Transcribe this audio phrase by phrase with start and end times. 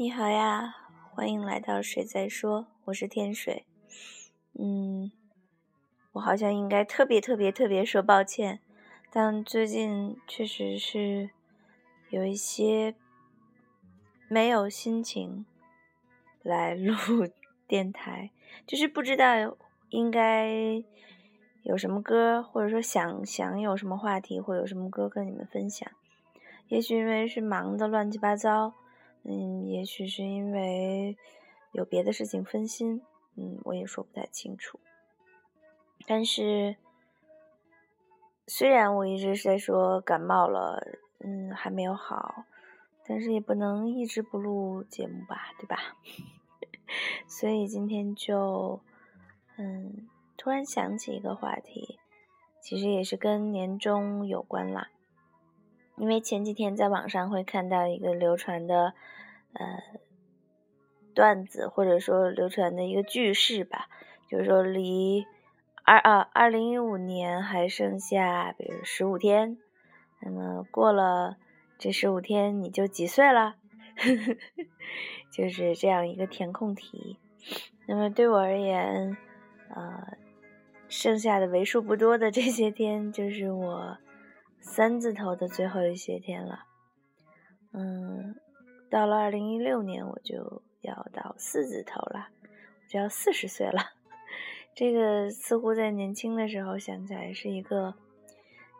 [0.00, 0.76] 你好呀，
[1.12, 3.66] 欢迎来到水在说，我是天水。
[4.58, 5.12] 嗯，
[6.12, 8.60] 我好像应该特别特别特别说抱歉，
[9.12, 11.28] 但最近确实是
[12.08, 12.94] 有一些
[14.26, 15.44] 没有心情
[16.42, 17.28] 来 录
[17.66, 18.30] 电台，
[18.66, 19.54] 就是不知道
[19.90, 20.82] 应该
[21.62, 25.86] 有什么歌，或者说想想有什么话题或有什么歌跟你们分享。
[26.68, 28.72] 也许因为是忙的乱七八糟。
[29.22, 31.16] 嗯，也许是因为
[31.72, 33.02] 有别的事情分心，
[33.36, 34.80] 嗯，我也说不太清楚。
[36.06, 36.76] 但是，
[38.46, 40.82] 虽然我一直是在说感冒了，
[41.18, 42.44] 嗯，还没有好，
[43.06, 45.96] 但是也不能一直不录节目吧，对吧？
[47.28, 48.80] 所以今天就，
[49.56, 51.98] 嗯，突然想起一个话题，
[52.60, 54.88] 其实也是跟年终有关啦。
[56.00, 58.94] 因为前几天在网上会看到一个流传的，
[59.52, 59.82] 呃，
[61.12, 63.86] 段子或者说流传的一个句式吧，
[64.26, 65.26] 就是说离
[65.84, 69.58] 二啊二零一五年还剩下比如十五天，
[70.20, 71.36] 那么过了
[71.78, 73.56] 这十五天你就几岁了？
[75.30, 77.18] 就是这样一个填空题。
[77.86, 79.18] 那么对我而言，
[79.68, 80.16] 呃，
[80.88, 83.98] 剩下的为数不多的这些天，就是我。
[84.62, 86.64] 三字头的最后一些天了，
[87.72, 88.36] 嗯，
[88.90, 93.80] 到了二零一六年我就要到四字头了，我就要四十岁了。
[94.74, 97.94] 这个似乎在年轻的时候想起来是一个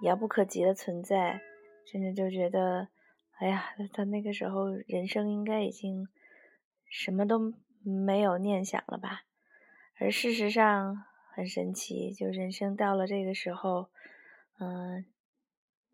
[0.00, 1.40] 遥不可及的存在，
[1.90, 2.88] 甚至就觉得，
[3.38, 6.08] 哎呀，他那个时候人生应该已经
[6.90, 9.22] 什么都没有念想了吧？
[10.00, 11.04] 而事实上
[11.34, 13.90] 很神奇，就人生到了这个时候，
[14.58, 15.04] 嗯。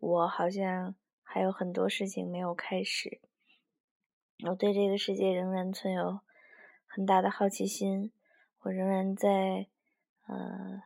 [0.05, 3.21] 我好像还有很多事情没有开始，
[4.45, 6.19] 我对这个世界仍然存有
[6.85, 8.11] 很大的好奇心，
[8.63, 9.67] 我仍然在
[10.27, 10.83] 呃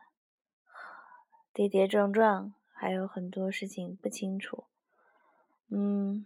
[1.52, 4.66] 跌跌撞撞，还有很多事情不清楚。
[5.66, 6.24] 嗯，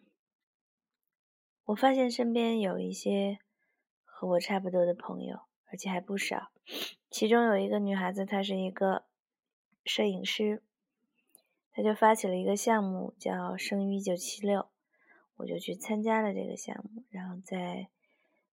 [1.65, 3.39] 我发现身边有一些
[4.05, 5.41] 和我差不多的朋友，
[5.71, 6.51] 而且还不少。
[7.09, 9.07] 其中有一个女孩子，她是一个
[9.87, 10.63] 摄影师。
[11.75, 14.69] 他就发起了一个项目，叫“生于一九七六”，
[15.37, 17.03] 我就去参加了这个项目。
[17.09, 17.89] 然后在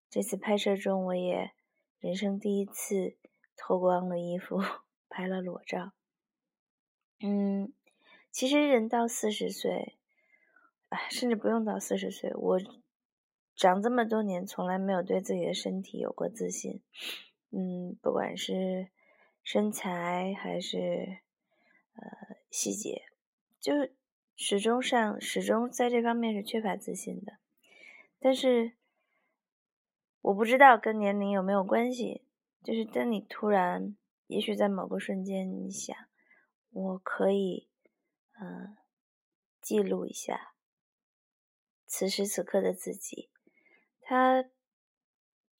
[0.10, 1.52] 这次拍摄中，我也
[2.00, 3.18] 人生第一次
[3.58, 4.62] 脱光了衣服
[5.10, 5.92] 拍了裸照。
[7.20, 7.74] 嗯，
[8.32, 9.98] 其实人到四十岁，
[10.88, 12.60] 哎，甚至不用到四十岁，我
[13.54, 16.82] 长这么多年，从来没有对自己的身体有过自信。
[17.52, 18.88] 嗯，不管是
[19.44, 21.18] 身材还是
[21.96, 23.09] 呃细节。
[23.60, 23.74] 就
[24.36, 27.40] 始终上，始终在这方面是缺乏自信的。
[28.20, 28.74] 但是
[30.22, 32.24] 我不知道跟年龄有没有关系。
[32.64, 33.96] 就是当你突然，
[34.28, 35.96] 也许在某个瞬间，你想，
[36.72, 37.70] 我可以，
[38.40, 38.78] 嗯，
[39.62, 40.54] 记录一下
[41.86, 43.30] 此时此刻的自己，
[44.02, 44.46] 他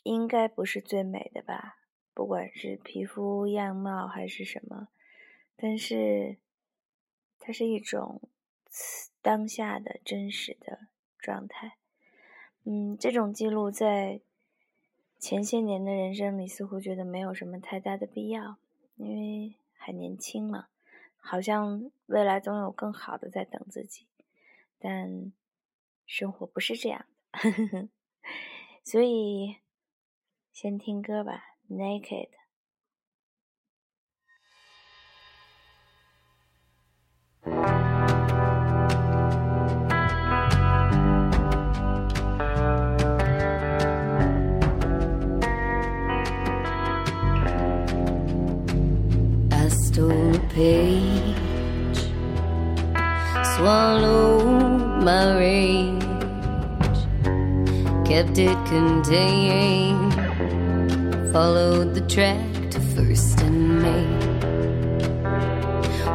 [0.04, 1.80] 应该不是最美的吧？
[2.14, 4.88] 不管是皮肤样貌还是什么，
[5.58, 6.38] 但是。
[7.50, 8.22] 它是一种
[9.24, 10.82] 当下的真实的
[11.18, 11.78] 状态，
[12.64, 14.22] 嗯，这种记录在
[15.18, 18.58] 前些年的人生里似乎觉得没有什么太大的必要，
[18.98, 20.68] 因为还年轻嘛，
[21.18, 24.06] 好像未来总有更好的在等自己，
[24.78, 25.34] 但
[26.06, 27.90] 生活不是这样的，
[28.86, 29.56] 所以
[30.54, 32.30] 先听歌吧，《Naked》。
[50.60, 52.02] Page,
[53.56, 56.04] swallowed my rage,
[58.04, 60.14] kept it contained,
[61.32, 64.20] followed the track to first and main,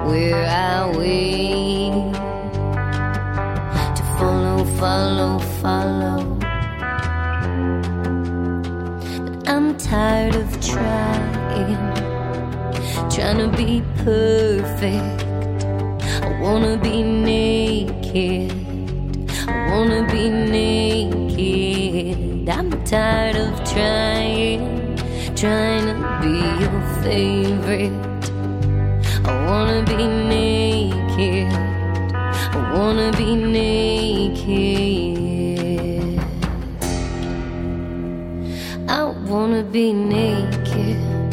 [0.08, 2.12] where I wait.
[3.96, 6.20] To follow, follow, follow.
[9.24, 12.13] But I'm tired of trying
[12.94, 15.24] trying to be perfect.
[16.22, 18.52] I wanna be naked.
[19.48, 20.88] I wanna be naked.
[22.48, 24.96] I'm tired of trying,
[25.34, 27.92] trying to be your favorite.
[29.26, 31.48] I wanna be naked.
[32.52, 34.84] I wanna be naked.
[38.88, 41.23] I wanna be naked.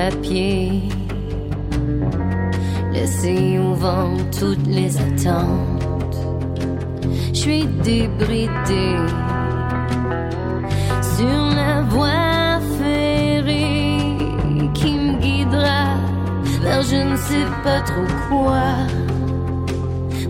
[0.00, 0.82] Papier,
[2.90, 6.18] laissé au vent toutes les attentes.
[7.34, 8.88] Je suis débridé
[11.16, 14.16] sur la voie ferrée
[14.72, 15.84] qui me guidera
[16.62, 18.68] vers je ne sais pas trop quoi.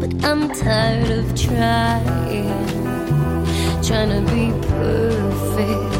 [0.00, 2.50] But I'm tired of trying,
[3.86, 5.92] trying to be perfect.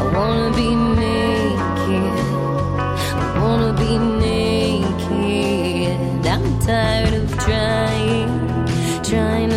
[0.00, 0.68] I wanna be
[1.00, 2.27] naked,
[3.48, 3.96] wanna be
[4.26, 5.96] naked.
[6.26, 8.28] I'm tired of trying,
[9.02, 9.47] trying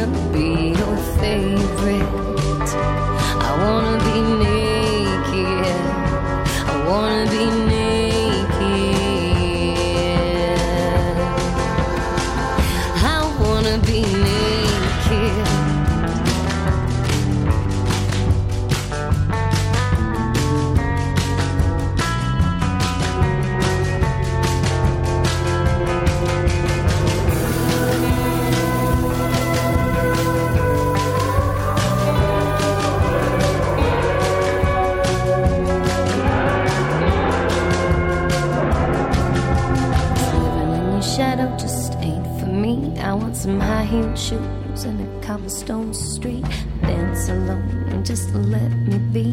[44.21, 46.45] shoes and a cobblestone street.
[46.81, 49.27] Dance alone and just let me be.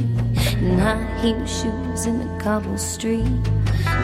[0.64, 3.28] In high heel shoes in a cobble street.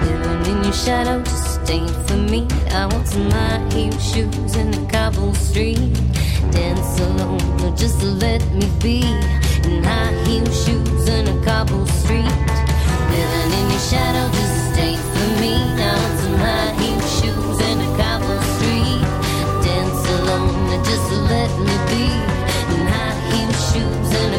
[0.03, 2.47] Living in your shadow just ain't for me.
[2.71, 5.95] I want some high heel shoes and a cobble street.
[6.53, 9.01] Dance alone or just let me be.
[9.65, 12.37] In high heel shoes and a cobble street.
[13.15, 15.55] Living in your shadow just ain't for me.
[15.57, 16.84] I want some high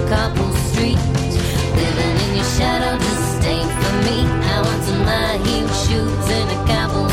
[0.08, 1.00] cobble street.
[1.76, 4.18] Living in your shadow just ain't for me.
[4.54, 7.10] I want some high heel shoes and a cobble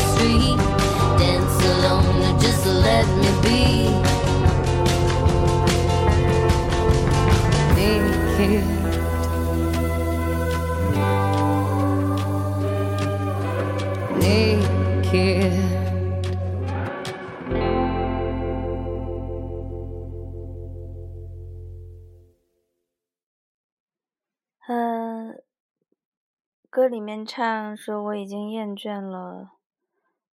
[26.83, 29.53] 歌里面唱说我已经厌倦了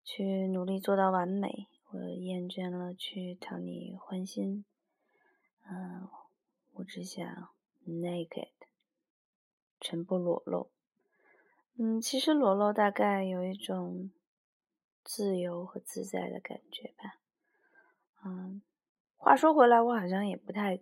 [0.02, 4.64] 去努力做到完美，我厌倦了去讨你欢心，
[5.70, 6.08] 嗯、
[6.72, 7.24] 我只想
[7.86, 8.48] naked，
[9.80, 10.72] 全部裸露。
[11.78, 14.10] 嗯，其实裸露大概有一种
[15.04, 17.20] 自由和自在的感觉吧。
[18.24, 18.60] 嗯，
[19.16, 20.80] 话说回来，我好像也不太，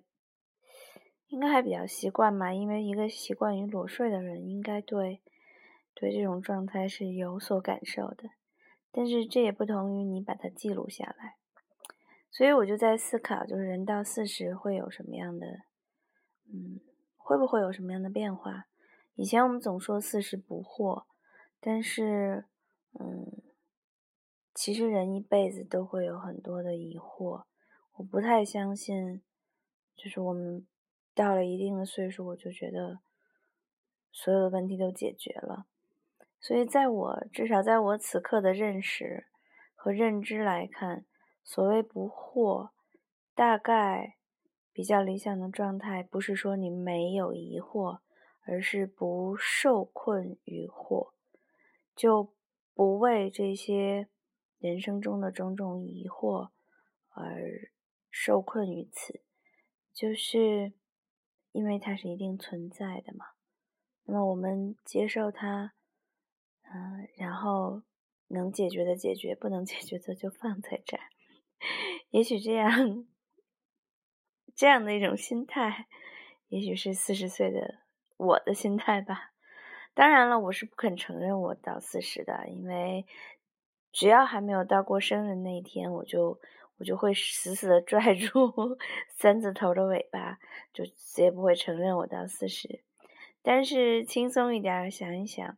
[1.26, 5.20] 应该还比较习惯嘛，因为一个习惯于裸睡的人，应该对
[5.98, 8.30] 对这种状态是有所感受的。
[8.92, 11.36] 但是这也不同于你把它记录下来，
[12.30, 15.46] 所以我就在思考，就是人到四十会有什么样的，
[16.46, 16.78] 嗯，
[17.16, 18.66] 会不会有什么样的变化？
[19.16, 21.04] 以前我们总说四十不惑，
[21.58, 22.46] 但是，
[23.00, 23.42] 嗯，
[24.54, 27.44] 其实人一辈子都会有很多的疑惑。
[27.94, 29.20] 我不太相信，
[29.96, 30.64] 就是我们
[31.12, 33.00] 到了一定的岁数，我就觉得
[34.12, 35.66] 所有的问题都解决了。
[36.40, 39.26] 所以，在我至少在我此刻的认识
[39.74, 41.04] 和认知来看，
[41.42, 42.70] 所谓不惑，
[43.34, 44.16] 大概
[44.72, 48.00] 比较理想的状态，不是说你没有疑惑。
[48.50, 51.10] 而是不受困于惑，
[51.94, 52.32] 就
[52.72, 54.08] 不为这些
[54.58, 56.48] 人生中的种种疑惑
[57.10, 57.70] 而
[58.10, 59.20] 受困于此，
[59.92, 60.72] 就是
[61.52, 63.26] 因为它是一定存在的嘛。
[64.04, 65.74] 那么我们接受它，
[66.72, 67.82] 嗯、然后
[68.28, 71.02] 能解决的解决，不能解决的就放在这儿。
[72.10, 73.06] 也许这样，
[74.54, 75.86] 这样的一种心态，
[76.48, 77.80] 也许是四十岁的。
[78.16, 79.30] 我的心态吧，
[79.94, 83.06] 当然了，我是不肯承认我到四十的，因为
[83.92, 86.40] 只要还没有到过生日那一天，我就
[86.78, 88.52] 我就会死死的拽住
[89.14, 90.40] 三字头的尾巴，
[90.72, 92.82] 就谁也不会承认我到四十。
[93.40, 95.56] 但是轻松一点想一想，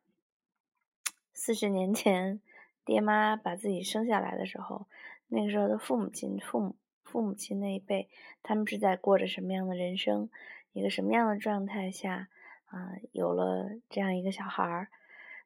[1.42, 2.38] 四十年前
[2.84, 4.86] 爹妈把自己生下来的时候，
[5.26, 8.10] 那个时候的父母亲、父母父母亲那一辈，
[8.42, 10.28] 他们是在过着什么样的人生，
[10.74, 12.28] 一个什么样的状态下？
[12.66, 14.88] 啊，有了这样一个小孩儿。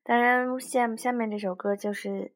[0.03, 2.33] 当然，下下面这首歌就是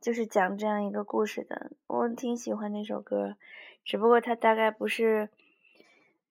[0.00, 1.72] 就是讲这样一个故事的。
[1.88, 3.36] 我挺喜欢那首歌，
[3.84, 5.28] 只不过它大概不是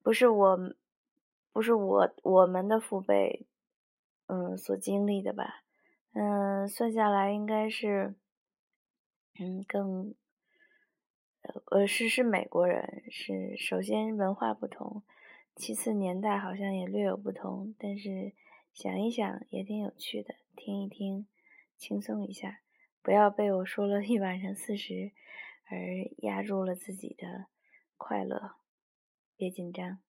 [0.01, 0.74] 不是我
[1.51, 3.46] 不是我我们的父辈
[4.28, 5.63] 嗯所经历的吧。
[6.13, 8.15] 嗯，算下来应该是
[9.39, 10.13] 嗯更
[11.72, 15.03] 呃是是美国人，是首先文化不同。
[15.56, 18.34] 其次，年代好像也略有不同，但是
[18.74, 21.27] 想一想也挺有趣的，听一听，
[21.77, 22.62] 轻松一下，
[23.01, 25.12] 不要被我说了一晚上四十
[25.70, 25.77] 而
[26.20, 27.48] 压住了自己的
[27.98, 28.56] 快乐，
[29.36, 30.00] 别紧张。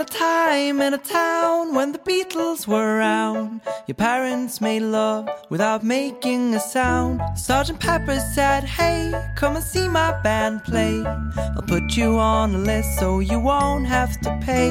[0.00, 5.82] A time in a town when the Beatles were around, your parents made love without
[5.82, 7.20] making a sound.
[7.36, 11.02] Sergeant Pepper said, Hey, come and see my band play.
[11.04, 14.70] I'll put you on a list so you won't have to pay.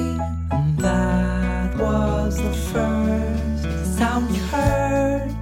[0.51, 5.35] And that was the first sound you heard.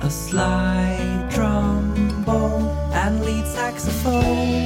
[0.00, 4.61] A slide trombone and lead saxophone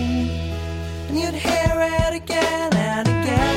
[1.18, 3.56] you'd hear it again and again.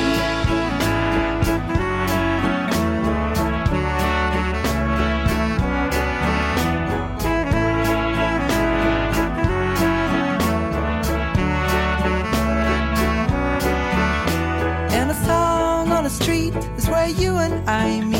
[14.92, 18.19] And a song on the street is where you and I meet.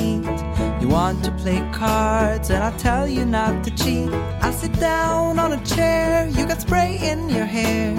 [0.90, 4.10] Want to play cards, and I tell you not to cheat.
[4.42, 7.94] I sit down on a chair, you got spray in your hair.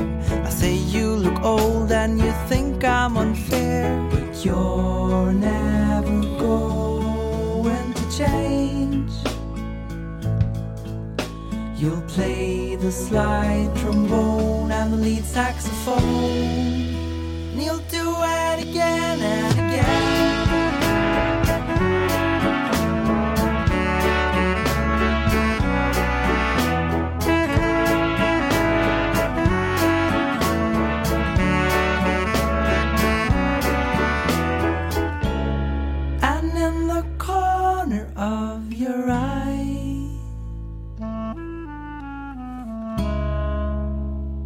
[0.45, 3.97] I say you look old and you think I'm unfair.
[4.11, 9.13] But you're never going to change.
[11.77, 16.03] You'll play the slide trombone and the lead saxophone.
[17.53, 19.50] And you'll do it again and again.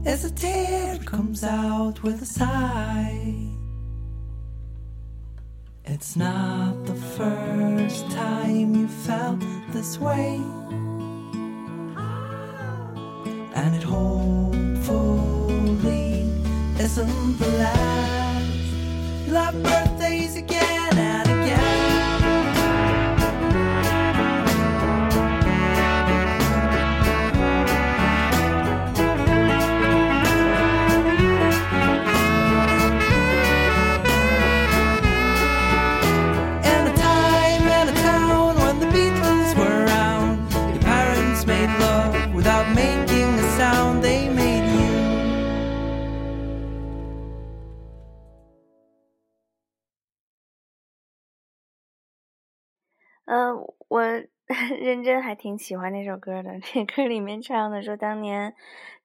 [0.05, 3.49] As a tear comes out with a sigh
[5.83, 10.39] It's not the first time you felt this way.
[13.55, 14.53] And it hopefully
[16.79, 18.45] isn't the last.
[19.25, 21.24] You'll birthdays again
[54.81, 56.59] 认真还挺喜欢那首歌的。
[56.59, 58.53] 这歌里面唱的说，当年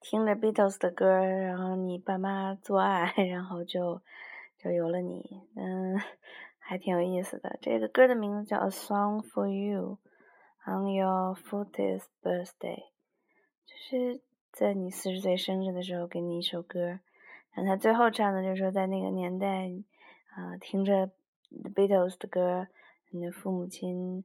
[0.00, 4.00] 听着 Beatles 的歌，然后你爸妈做爱， 然后就
[4.58, 5.42] 就有了你。
[5.56, 5.98] 嗯，
[6.58, 7.58] 还挺有意思的。
[7.60, 9.98] 这个歌的名字叫《A Song for You
[10.66, 12.76] on Your Fortieth Birthday》，
[13.66, 14.20] 就是
[14.52, 17.00] 在你四十岁生日的时候给你一首歌。
[17.52, 19.68] 然后他最后唱的就是说，在那个年代
[20.36, 21.10] 啊、听着
[21.74, 22.68] Beatles 的歌。
[23.12, 24.22] 你的父母亲，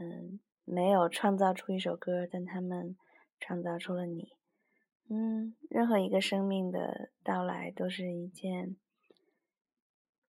[0.00, 2.96] 嗯，没有创造出一首歌，但他们
[3.38, 4.32] 创造出了你。
[5.08, 8.76] 嗯，任何一个生命的到来都是一件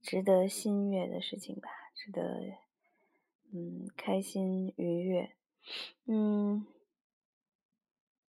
[0.02, 2.42] 值得心悦的事情吧，值得，
[3.54, 5.32] 嗯，开心愉悦。
[6.06, 6.68] 嗯，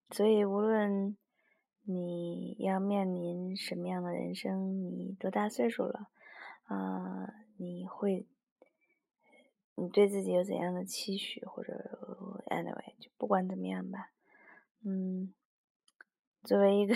[0.09, 1.17] 所以无论
[1.83, 6.07] 你要面临什么样的人生，你多大岁数了，
[6.67, 8.25] 啊、你会。
[9.79, 14.09] 你对自己有怎样的期许，或者 anyway，就不管怎么样吧，
[14.83, 15.31] 嗯，
[16.43, 16.95] 作为一个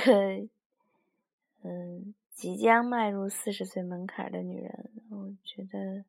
[1.62, 6.06] 嗯即将迈入四十岁门槛的女人，我觉得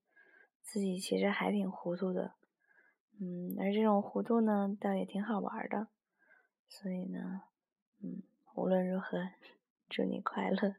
[0.63, 2.33] 自己其实还挺糊涂的，
[3.21, 5.89] 嗯，而这种糊涂呢，倒也挺好玩的，
[6.69, 7.43] 所以呢，
[8.01, 8.23] 嗯，
[8.55, 9.29] 无论如何，
[9.91, 10.77] 祝你快乐。